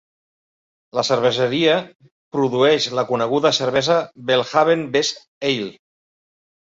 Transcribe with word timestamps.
La 0.99 1.01
cerveseria 1.09 1.75
produeix 2.37 2.87
la 2.99 3.03
coneguda 3.09 3.51
cervesa 3.57 3.97
Belhaven 4.31 4.81
Best 4.97 5.21
ale. 5.51 5.69